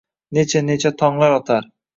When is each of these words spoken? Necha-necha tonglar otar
Necha-necha 0.37 0.93
tonglar 1.05 1.37
otar 1.39 1.73